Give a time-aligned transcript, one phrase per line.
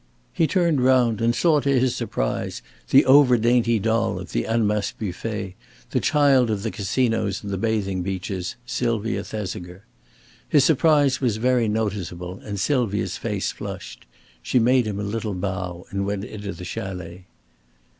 [0.33, 4.93] He turned round and saw to his surprise the over dainty doll of the Annemasse
[4.93, 5.53] buffet,
[5.91, 9.85] the child of the casinos and the bathing beaches, Sylvia Thesiger.
[10.49, 14.07] His surprise was very noticeable and Sylvia's face flushed.
[14.41, 17.27] She made him a little bow and went into the chalet.